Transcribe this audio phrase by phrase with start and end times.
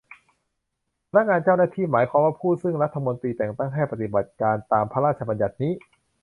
[1.09, 5.73] พนักงานเจ้าหน้าที่ หมายความว่า ผู้ซึ่งรัฐมนตรีแต่งตั้งให้ปฏิบัติการตามพระราชบัญญัตินี้